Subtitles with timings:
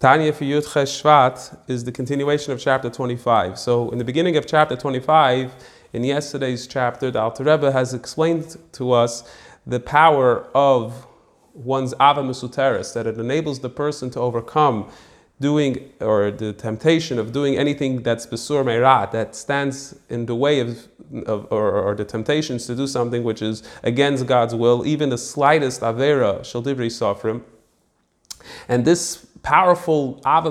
[0.00, 3.58] Tanya for Yud Ches is the continuation of chapter 25.
[3.58, 5.52] So, in the beginning of chapter 25,
[5.92, 9.30] in yesterday's chapter, the Alter Rebbe has explained to us
[9.66, 11.06] the power of
[11.52, 14.90] one's Ava Mesuteris, that it enables the person to overcome
[15.38, 20.60] doing, or the temptation of doing anything that's Besur Meirat, that stands in the way
[20.60, 20.88] of,
[21.26, 25.18] of or, or, the temptations to do something which is against God's will, even the
[25.18, 27.42] slightest Avera, Shaldivri Sofrim.
[28.66, 30.50] And this powerful Ava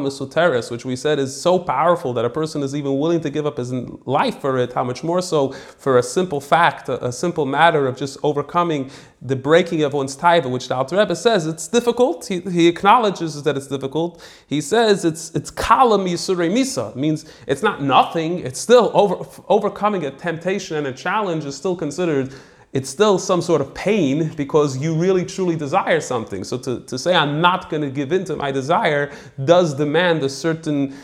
[0.70, 3.58] which we said is so powerful that a person is even willing to give up
[3.58, 7.46] his life for it, how much more so for a simple fact, a, a simple
[7.46, 8.90] matter of just overcoming
[9.22, 12.26] the breaking of one's taiva, which the Alter Rebbe says it's difficult.
[12.26, 14.24] He, he acknowledges that it's difficult.
[14.48, 18.40] He says it's it's kalam yisurei misa, means it's not nothing.
[18.40, 22.34] It's still over, overcoming a temptation and a challenge is still considered
[22.72, 26.44] it's still some sort of pain because you really truly desire something.
[26.44, 29.12] So to, to say I'm not going to give in to my desire
[29.44, 30.96] does demand a certain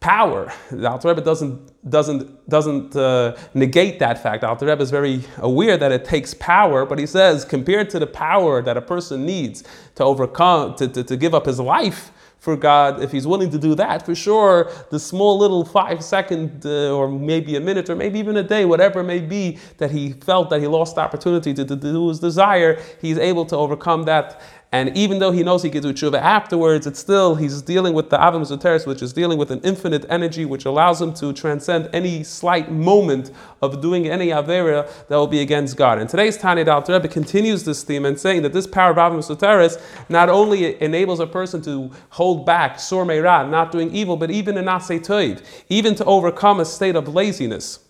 [0.00, 0.50] power.
[0.70, 4.40] The Alter Rebbe doesn't, doesn't, doesn't uh, negate that fact.
[4.40, 7.98] The Alter Rebbe is very aware that it takes power, but he says compared to
[7.98, 9.62] the power that a person needs
[9.96, 13.58] to overcome, to, to, to give up his life, for God, if He's willing to
[13.58, 17.94] do that, for sure, the small little five second uh, or maybe a minute or
[17.94, 21.02] maybe even a day, whatever it may be, that he felt that he lost the
[21.02, 24.40] opportunity to, to, do his desire, he's able to overcome that
[24.72, 28.08] and even though he knows he can do tshuva afterwards, it's still, he's dealing with
[28.08, 31.90] the Ava Mesuteris, which is dealing with an infinite energy which allows him to transcend
[31.92, 33.32] any slight moment
[33.62, 35.98] of doing any Avera that will be against God.
[35.98, 39.16] And today's Tanya Dal Rebbe continues this theme and saying that this power of Ava
[39.16, 44.30] Mesuteris not only enables a person to hold back, Sor Meirah, not doing evil, but
[44.30, 47.80] even in Toiv, even to overcome a state of laziness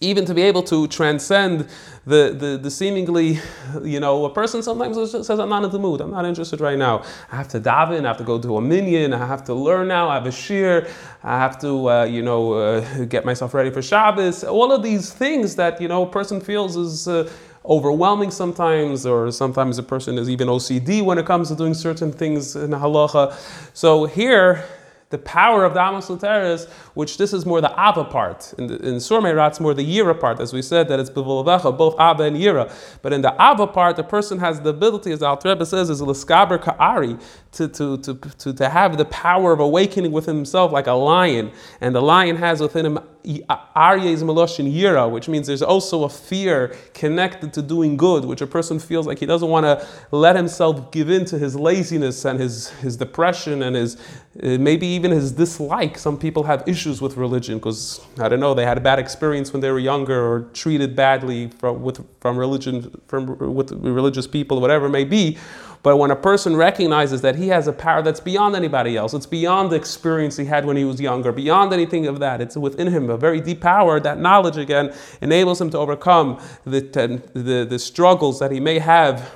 [0.00, 1.68] even to be able to transcend
[2.06, 3.40] the, the, the, seemingly,
[3.82, 6.78] you know, a person sometimes says, I'm not in the mood, I'm not interested right
[6.78, 7.02] now.
[7.32, 9.88] I have to daven, I have to go to a minyan, I have to learn
[9.88, 10.88] now, I have a shiur,
[11.24, 14.44] I have to, uh, you know, uh, get myself ready for Shabbos.
[14.44, 17.30] All of these things that, you know, a person feels is uh,
[17.64, 22.12] overwhelming sometimes, or sometimes a person is even OCD when it comes to doing certain
[22.12, 23.34] things in halacha.
[23.74, 24.64] So here,
[25.10, 28.52] the power of the Ava Mesuteris, which this is more the Ava part.
[28.58, 32.24] In, the, in it's more the Yira part, as we said, that it's both Ava
[32.24, 32.72] and Yira.
[33.02, 36.02] But in the Ava part, the person has the ability, as Al Rebbe says, is
[36.02, 37.18] Lisgaber Ka'ari,
[37.52, 41.52] to, to, to, to, to have the power of awakening within himself like a lion.
[41.80, 46.76] And the lion has within him Aryeh Meloshin Yira, which means there's also a fear
[46.94, 50.92] connected to doing good, which a person feels like he doesn't want to let himself
[50.92, 53.96] give in to his laziness and his, his depression and his
[54.42, 55.98] uh, maybe even his dislike.
[55.98, 59.52] Some people have issues with religion because, I don't know, they had a bad experience
[59.52, 64.60] when they were younger or treated badly from, with, from religion, from, with religious people,
[64.60, 65.36] whatever it may be.
[65.82, 69.26] But when a person recognizes that he has a power that's beyond anybody else, it's
[69.26, 72.88] beyond the experience he had when he was younger, beyond anything of that, it's within
[72.88, 74.00] him a very deep power.
[74.00, 76.80] That knowledge again enables him to overcome the,
[77.34, 79.32] the, the struggles that he may have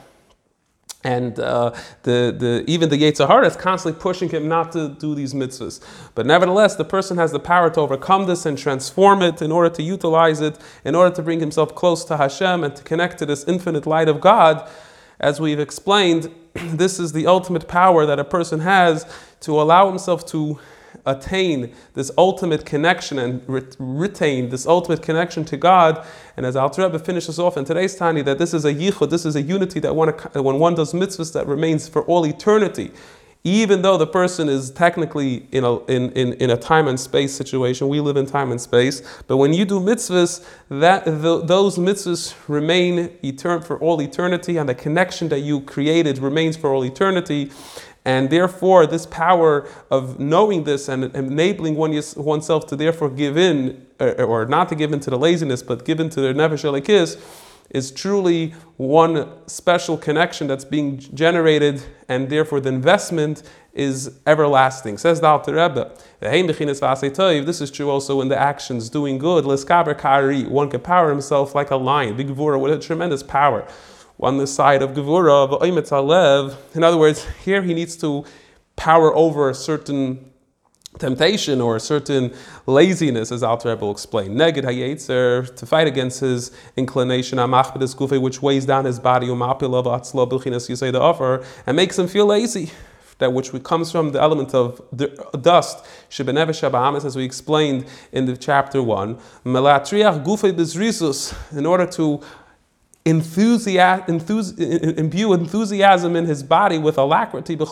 [1.03, 1.71] and uh,
[2.03, 5.81] the, the, even the Yetzirah is constantly pushing him not to do these mitzvahs.
[6.15, 9.75] But nevertheless, the person has the power to overcome this and transform it in order
[9.77, 13.27] to utilize it, in order to bring himself close to Hashem and to connect to
[13.27, 14.69] this infinite light of God.
[15.21, 19.07] As we've explained, this is the ultimate power that a person has
[19.41, 20.59] to allow himself to
[21.07, 26.05] attain this ultimate connection and re- retain this ultimate connection to God.
[26.37, 29.25] And as Alter Rebbe finishes off in today's Tanya, that this is a yichud, this
[29.25, 32.91] is a unity that one, when one does mitzvahs that remains for all eternity
[33.43, 37.35] even though the person is technically in a, in, in, in a time and space
[37.35, 41.79] situation, we live in time and space, but when you do mitzvahs, that, the, those
[41.79, 46.85] mitzvahs remain etern- for all eternity, and the connection that you created remains for all
[46.85, 47.51] eternity.
[48.05, 53.87] And therefore, this power of knowing this and enabling one, oneself to therefore give in,
[53.99, 56.85] or, or not to give in to the laziness, but give in to the nefesh
[56.85, 57.19] kiss
[57.71, 63.43] is truly one special connection that's being generated, and therefore the investment
[63.73, 64.99] is everlasting.
[64.99, 69.45] Says the Alter Rebbe, this is true also in the actions, doing good.
[69.47, 73.65] One can power himself like a lion, big gvura with a tremendous power.
[74.19, 75.49] On the side of gvura,
[76.75, 78.25] in other words, here he needs to
[78.75, 80.33] power over a certain
[80.99, 82.33] temptation or a certain
[82.67, 84.35] laziness, as Alter Rebbe will explain.
[84.35, 89.85] Neged hayetzer, to fight against his inclination, amachbedis gufe, which weighs down his body, umapil
[89.85, 92.71] atzlo bilchinas the offer, and makes him feel lazy.
[93.19, 95.09] That which comes from the element of the
[95.43, 102.21] dust, shebenevesh as we explained in the chapter one, melatriach gufe in order to
[103.11, 104.59] enthusiasm, enthus,
[104.99, 107.67] imbue enthusiasm in his body with alacrity to,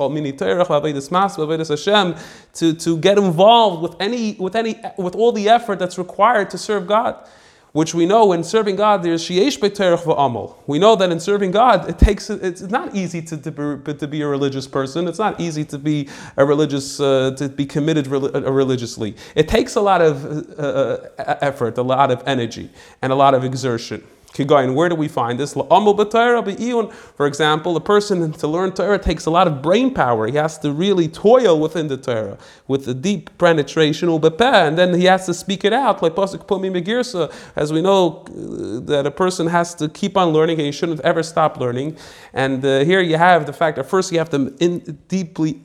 [2.75, 6.87] to get involved with any with any with all the effort that's required to serve
[6.87, 7.27] God
[7.73, 10.57] which we know in serving God, there's sheyesh beterach v'amal.
[10.67, 14.09] We know that in serving God, it takes it's not easy to, to, be, to
[14.09, 15.07] be a religious person.
[15.07, 19.17] It's not easy to be a religious uh, to be committed uh, religiously.
[19.35, 22.71] It takes a lot of uh, uh, effort, a lot of energy,
[23.03, 24.03] and a lot of exertion.
[24.33, 25.55] Kigayin, where do we find this?
[25.55, 30.27] For example, a person to learn Torah takes a lot of brain power.
[30.27, 32.37] He has to really toil within the Torah
[32.67, 36.03] with a deep penetration, and then he has to speak it out.
[36.03, 40.29] Like Pasuk Pumi Megirsa, as we know uh, that a person has to keep on
[40.29, 41.97] learning and he shouldn't ever stop learning.
[42.35, 45.63] And uh, here you have the fact that first you have to in, deeply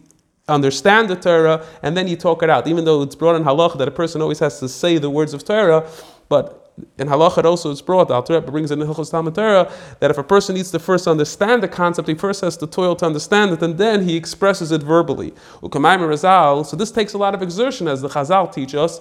[0.48, 2.68] understand the Torah and then you talk it out.
[2.68, 5.34] Even though it's brought in halach that a person always has to say the words
[5.34, 5.88] of Torah,
[6.30, 6.63] but
[6.98, 10.18] in halacha also it's brought, Al Torah brings in the Hilchos Talmud Torah, that if
[10.18, 13.52] a person needs to first understand the concept, he first has to toil to understand
[13.52, 15.34] it, and then he expresses it verbally.
[15.62, 19.00] So this takes a lot of exertion, as the Chazal teach us.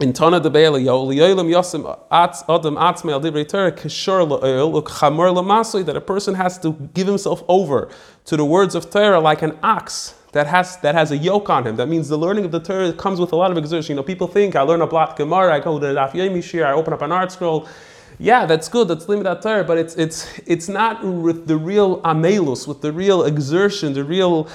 [0.00, 5.84] In Tana de Be'eliyo, liyolim yosim adam atzme al divrei Torah kishor la'oil ukchamor la'masoi,
[5.84, 7.90] that a person has to give himself over
[8.24, 11.66] to the words of Torah like an ox that has that has a yoke on
[11.66, 11.76] him.
[11.76, 13.94] That means the learning of the Torah comes with a lot of exertion.
[13.94, 16.38] You know, people think I learn a blatt Gemara, I go to the Daf Yomi
[16.38, 17.68] Shiur, I open up an ArtScroll.
[18.18, 18.88] Yeah, that's good.
[18.88, 23.24] That's limited Torah, but it's it's it's not with the real amelus, with the real
[23.24, 24.46] exertion, the real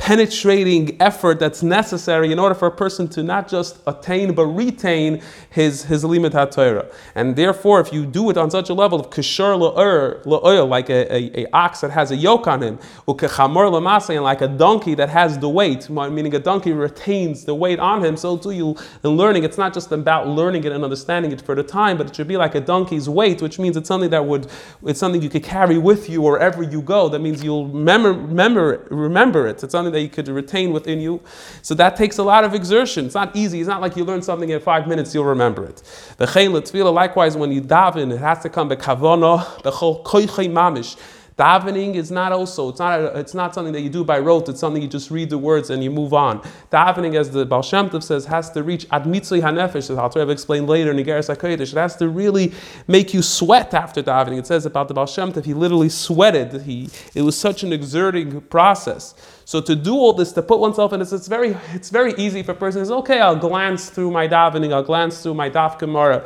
[0.00, 5.20] penetrating effort that's necessary in order for a person to not just attain but retain
[5.50, 6.90] his his limud HaTorah.
[7.14, 11.14] And therefore, if you do it on such a level of kishar la'oil, like a,
[11.14, 13.66] a, a, ox that has a yoke on him, ukechamor
[14.14, 18.02] and like a donkey that has the weight, meaning a donkey retains the weight on
[18.02, 21.42] him, so too you in learning, it's not just about learning it and understanding it
[21.42, 24.10] for the time, but it should be like a donkey's weight, which means it's something
[24.10, 24.46] that would,
[24.86, 27.10] it's something you could carry with you wherever you go.
[27.10, 29.62] That means you'll remember, remember, remember it.
[29.62, 31.20] It's something that you could retain within you.
[31.62, 33.06] So that takes a lot of exertion.
[33.06, 33.60] It's not easy.
[33.60, 35.82] It's not like you learn something in five minutes, you'll remember it.
[36.18, 40.96] The likewise, when you daven, it has to come bekavono, bechol koichei mamish.
[41.40, 44.46] Davening is not also, it's not, a, it's not something that you do by rote,
[44.50, 46.42] it's something you just read the words and you move on.
[46.70, 50.10] Davening, as the Baal Shem Tov says, has to reach ad mitzui hanefesh, as I'll
[50.10, 51.72] try to explain later in Igeres HaKodesh.
[51.72, 52.52] It has to really
[52.88, 54.38] make you sweat after davening.
[54.38, 56.60] It says about the Baal Shem Tov, he literally sweated.
[56.60, 59.14] He, it was such an exerting process.
[59.50, 62.40] So to do all this, to put oneself in this, it's very, it's very easy
[62.44, 62.82] for a person.
[62.82, 66.24] It's okay, I'll glance through my davening, I'll glance through my daf Gemara.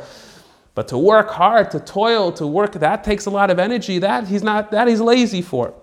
[0.75, 3.97] But to work hard, to toil, to work, that takes a lot of energy.
[3.97, 5.73] That he's not, that he's lazy for.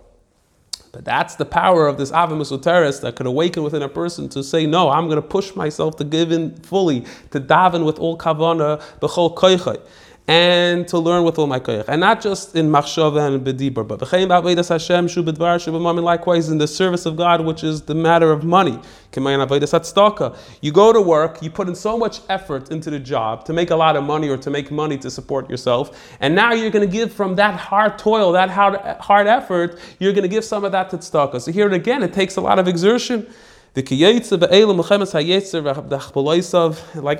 [0.92, 4.44] But that's the power of this Ava Mesuteris that could awaken within a person to
[4.44, 7.00] say, no, I'm going to push myself to give in fully,
[7.32, 9.80] to daven with all kavana, b'chol koichai
[10.28, 11.84] and to learn with all my koyach.
[11.88, 17.06] And not just in machshava and bedibur, but Hashem shu bedvar likewise in the service
[17.06, 18.78] of God, which is the matter of money.
[19.14, 23.70] You go to work, you put in so much effort into the job to make
[23.70, 26.88] a lot of money or to make money to support yourself, and now you're going
[26.88, 30.64] to give from that hard toil, that hard, hard effort, you're going to give some
[30.64, 31.40] of that to tzedakah.
[31.42, 33.26] So here again, it takes a lot of exertion.
[33.74, 33.90] Like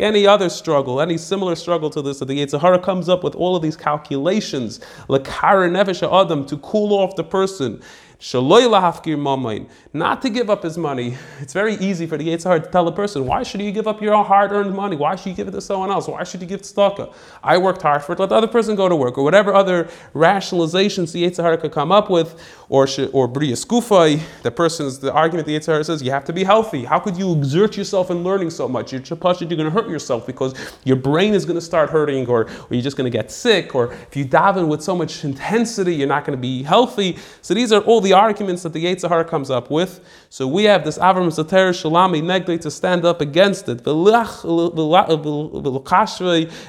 [0.02, 3.56] any other struggle, any similar struggle to this, that the Yetzirah comes up with all
[3.56, 4.78] of these calculations,
[5.08, 7.80] to cool off the person,
[9.92, 11.16] not to give up his money.
[11.40, 14.00] It's very easy for the Yetzirah to tell a person, why should you give up
[14.00, 14.94] your hard-earned money?
[14.94, 16.06] Why should you give it to someone else?
[16.06, 17.12] Why should you give tzedakah?
[17.42, 18.20] I worked hard for it.
[18.20, 21.90] Let the other person go to work, or whatever other rationalizations the Yetzirah could come
[21.90, 24.20] up with, or or bria skufay.
[24.42, 26.84] The person's the argument the Yetzirah says you have to be healthy.
[26.84, 28.92] How could you exert yourself in learning so much?
[28.92, 32.44] You're you're going to hurt yourself because your brain is going to start hurting, or,
[32.44, 35.96] or you're just going to get sick, or if you daven with so much intensity,
[35.96, 37.18] you're not going to be healthy.
[37.40, 40.00] So these are all the arguments that the Yetzirah comes up with.
[40.28, 43.86] So we have this Avram Zater Shalami Negdei to stand up against it,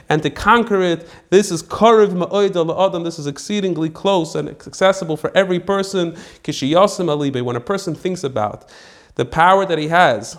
[0.10, 1.10] and to conquer it.
[1.30, 3.04] This is Kariv Ma'oida Adam.
[3.04, 6.14] This is exceedingly close and accessible for every person.
[6.44, 8.70] Kishiyasim Alibe, when a person thinks about
[9.16, 10.38] the power that he has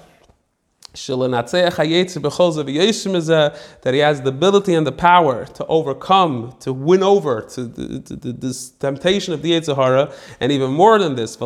[3.83, 8.01] that he has the ability and the power to overcome, to win over to, to,
[8.01, 11.37] to, this temptation of the Yetzirah, and even more than this,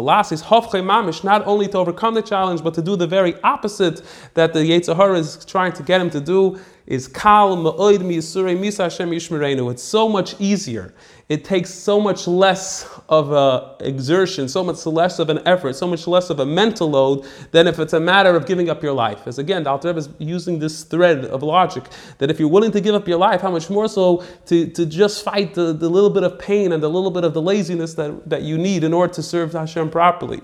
[0.82, 4.02] mamish, not only to overcome the challenge, but to do the very opposite
[4.34, 8.84] that the Yetzirah is trying to get him to do is kal ma'oid misurei misa
[8.84, 9.70] Hashem yishmerenu.
[9.70, 10.94] It's so much easier.
[11.28, 15.86] It takes so much less of a exertion, so much less of an effort, so
[15.86, 18.94] much less of a mental load than if it's a matter of giving up your
[18.94, 19.26] life.
[19.26, 21.84] As again, the Alter Rebbe is using this thread of logic
[22.16, 24.86] that if you're willing to give up your life, how much more so to, to
[24.86, 27.92] just fight the, the little bit of pain and the little bit of the laziness
[27.94, 30.40] that, that you need in order to serve Hashem properly.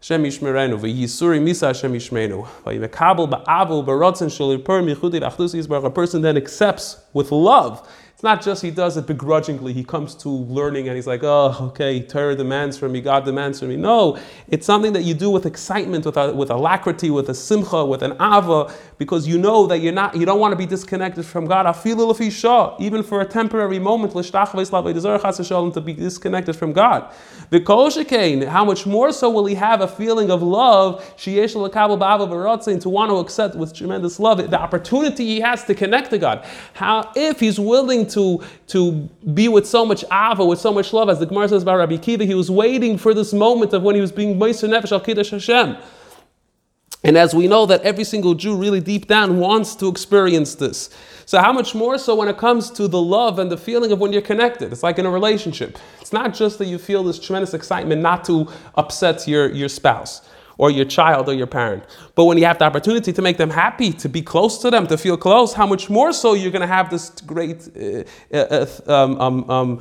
[0.00, 6.22] Hashem Yishmerenu, v'yisuri misa Hashem Yishmerenu, v'yimekabel ba'avul b'rotzen shel yipur michudi v'achdus A person
[6.22, 9.74] then accepts with love it's not just he does it begrudgingly.
[9.74, 13.60] He comes to learning and he's like, oh, okay, Torah demands from me, God demands
[13.60, 13.76] from me.
[13.76, 14.18] No,
[14.48, 18.02] it's something that you do with excitement, with, a, with alacrity, with a simcha, with
[18.02, 21.44] an ava, because you know that you're not, you don't want to be disconnected from
[21.44, 21.66] God.
[22.80, 27.12] Even for a temporary moment, to be disconnected from God.
[27.50, 33.16] The How much more so will he have a feeling of love, to want to
[33.18, 36.46] accept with tremendous love the opportunity he has to connect to God.
[36.72, 38.92] How if he's willing to, to
[39.34, 41.96] be with so much ava, with so much love, as the Gemara says about Rabbi
[41.96, 45.00] Akiva, he was waiting for this moment of when he was being Meiser Nefesh al
[45.00, 45.76] Kiddush Hashem.
[47.04, 50.90] And as we know that every single Jew really deep down wants to experience this.
[51.24, 54.00] So how much more so when it comes to the love and the feeling of
[54.00, 54.72] when you're connected?
[54.72, 55.78] It's like in a relationship.
[56.00, 60.22] It's not just that you feel this tremendous excitement not to upset your, your spouse
[60.58, 61.84] or your child or your parent.
[62.14, 64.86] But when you have the opportunity to make them happy, to be close to them,
[64.86, 68.66] to feel close, how much more so you're going to have this great uh, uh,
[68.86, 69.80] um, um, um,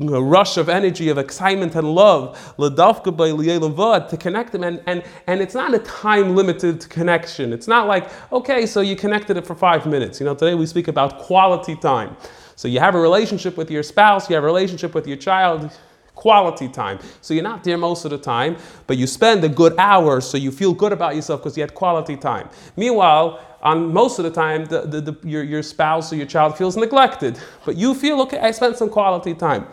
[0.00, 4.64] rush of energy, of excitement and love, to connect them.
[4.64, 7.52] And, and, and it's not a time limited connection.
[7.52, 10.20] It's not like, okay, so you connected it for five minutes.
[10.20, 12.16] You know, today we speak about quality time.
[12.56, 15.72] So you have a relationship with your spouse, you have a relationship with your child
[16.14, 16.98] quality time.
[17.20, 20.36] So you're not there most of the time, but you spend a good hour so
[20.36, 22.48] you feel good about yourself because you had quality time.
[22.76, 26.58] Meanwhile, on most of the time, the, the, the, your, your spouse or your child
[26.58, 29.66] feels neglected, but you feel, okay, I spent some quality time.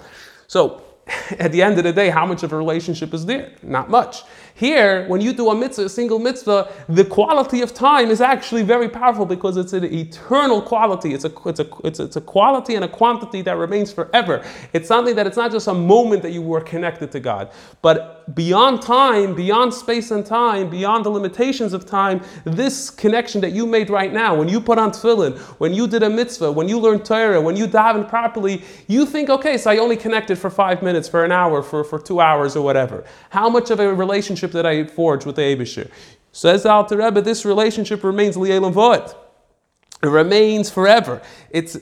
[0.47, 0.83] So
[1.39, 3.51] at the end of the day, how much of a relationship is there?
[3.63, 4.23] Not much.
[4.59, 8.61] Here, when you do a mitzvah, a single mitzvah, the quality of time is actually
[8.63, 11.13] very powerful because it's an eternal quality.
[11.13, 14.43] It's a, it's a, it's a, it's a quality and a quantity that remains forever.
[14.73, 18.18] It's something that it's not just a moment that you were connected to God, but
[18.33, 23.65] beyond time, beyond space and time, beyond the limitations of time, this connection that you
[23.65, 26.79] made right now, when you put on tefillin, when you did a mitzvah, when you
[26.79, 30.83] learned Torah, when you daven properly, you think, okay, so I only connected for five
[30.83, 33.03] minutes, for an hour, for, for two hours, or whatever.
[33.29, 35.89] How much of a relationship that I forged with the Eibishter.
[36.31, 39.15] Says the Alter Rebbe, this relationship remains l'olam va'ed.
[40.01, 41.21] It remains forever.
[41.49, 41.77] It's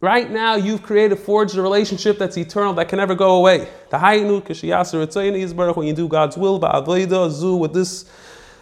[0.00, 3.68] right now you've created, forged a relationship that's eternal, that can never go away.
[3.90, 3.98] The
[5.74, 8.04] when you do God's will, Ba'avoida Zu, with this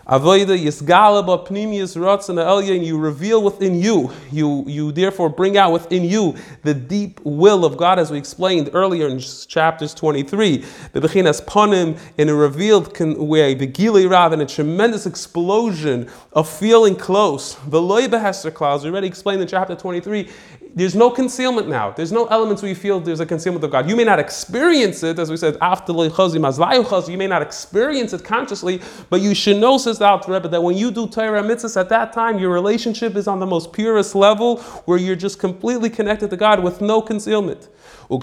[0.06, 6.04] Avoida yisgalaba pnimius elya, and you reveal within you, you, you therefore bring out within
[6.04, 10.58] you the deep will of God, as we explained earlier in chapters 23.
[10.94, 17.56] Bebechinas ponim in a revealed way, begili rav, in a tremendous explosion of feeling close.
[17.56, 20.30] Veloy behester clouds, we already explained in chapter 23,
[20.76, 21.90] there's no concealment now.
[21.90, 23.88] There's no elements where you feel there's a concealment of God.
[23.88, 28.83] You may not experience it, as we said, after you may not experience it consciously,
[29.09, 31.88] but you should know, says the Alter Rebbe, that when you do Torah mitzvahs at
[31.88, 36.28] that time, your relationship is on the most purest level, where you're just completely connected
[36.28, 37.68] to God with no concealment.
[38.11, 38.23] And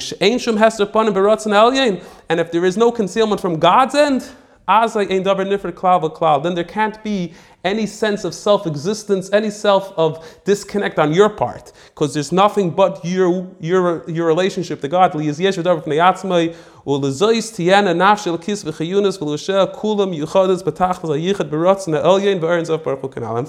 [2.40, 4.30] if there is no concealment from God's end,
[4.68, 5.24] then
[6.56, 11.72] there can't be any sense of self existence, any self of disconnect on your part,
[11.90, 15.16] because there's nothing but your, your, your relationship to God.
[15.16, 15.24] And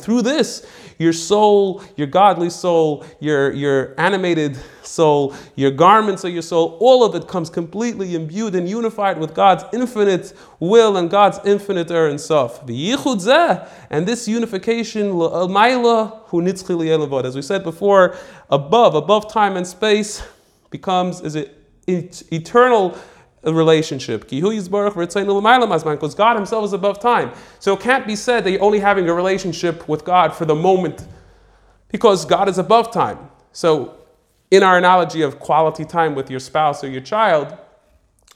[0.01, 0.67] through this,
[0.99, 7.03] your soul, your godly soul, your, your animated soul, your garments of your soul, all
[7.03, 12.07] of it comes completely imbued and unified with God's infinite will and God's infinite er
[12.07, 12.65] and self.
[12.65, 15.47] And this unification, uh,
[17.25, 18.17] as we said before,
[18.51, 20.23] above, above time and space,
[20.71, 22.97] becomes is it eternal
[23.45, 24.29] relationship.
[24.29, 24.69] Because
[26.15, 27.33] God Himself is above time.
[27.59, 30.55] So it can't be said that you're only having a relationship with God for the
[30.55, 31.07] moment
[31.89, 33.19] because God is above time.
[33.53, 33.99] So,
[34.51, 37.57] in our analogy of quality time with your spouse or your child,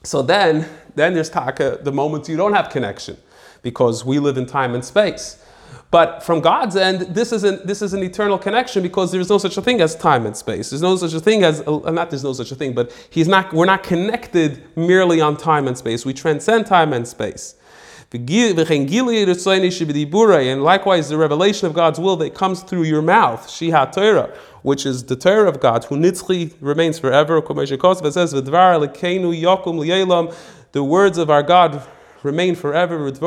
[0.03, 3.17] so then, then there's taka, the moments you don't have connection
[3.63, 5.43] because we live in time and space.
[5.91, 9.31] But from God's end, this is an, this is an eternal connection because there is
[9.31, 10.69] no such a thing as time and space.
[10.71, 13.27] There's no such a thing as uh, not there's no such a thing, but he's
[13.27, 16.05] not we're not connected merely on time and space.
[16.05, 17.55] We transcend time and space.
[18.11, 18.27] And
[20.63, 25.05] likewise, the revelation of God's will that comes through your mouth, Shiha Torah, which is
[25.05, 27.37] the Torah of God, who nitzchi remains forever.
[27.37, 28.33] It says,
[30.73, 31.83] The words of our God
[32.23, 33.11] remain forever.
[33.11, 33.19] The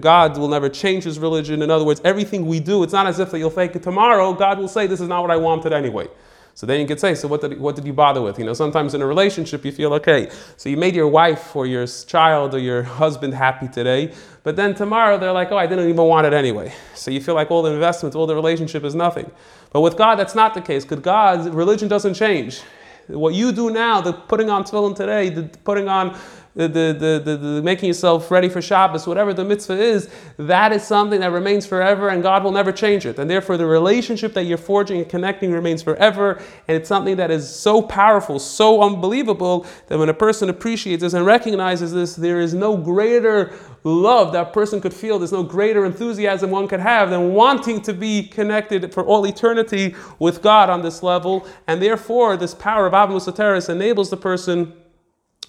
[0.00, 1.62] God will never change his religion.
[1.62, 4.32] In other words, everything we do, it's not as if that you'll fake it tomorrow.
[4.32, 6.08] God will say, This is not what I wanted anyway.
[6.54, 8.38] So then you could say, so what did, what did you bother with?
[8.38, 11.66] You know, sometimes in a relationship you feel, okay, so you made your wife or
[11.66, 14.12] your child or your husband happy today,
[14.42, 16.70] but then tomorrow they're like, oh, I didn't even want it anyway.
[16.94, 19.30] So you feel like all the investment, all the relationship is nothing.
[19.72, 20.84] But with God, that's not the case.
[20.84, 22.60] Because God, religion doesn't change.
[23.08, 26.16] What you do now, the putting on tefillin today, the putting on
[26.54, 30.82] the, the, the, the, making yourself ready for Shabbos, whatever the mitzvah is, that is
[30.82, 33.18] something that remains forever and God will never change it.
[33.18, 36.42] And therefore, the relationship that you're forging and connecting remains forever.
[36.68, 41.14] And it's something that is so powerful, so unbelievable, that when a person appreciates this
[41.14, 43.54] and recognizes this, there is no greater
[43.84, 47.92] love that person could feel, there's no greater enthusiasm one could have than wanting to
[47.92, 51.46] be connected for all eternity with God on this level.
[51.66, 54.74] And therefore, this power of Ava Mesuteris enables the person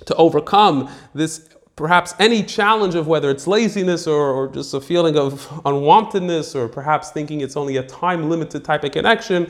[0.05, 5.17] to overcome this perhaps any challenge of whether it's laziness or, or, just a feeling
[5.17, 9.49] of unwantedness or perhaps thinking it's only a time limited type of connection,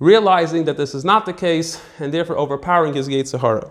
[0.00, 3.70] realizing that this is not the case and therefore overpowering his Yetzer Hara.